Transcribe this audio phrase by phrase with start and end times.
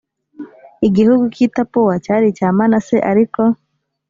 [0.87, 3.41] igihugu cy i tapuwa cyari icya manase ariko